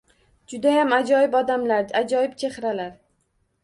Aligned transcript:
Judayam 0.53 0.95
ajoyib 0.99 1.39
odamlar, 1.43 1.87
ajoyib 2.03 2.37
chehralar 2.47 2.95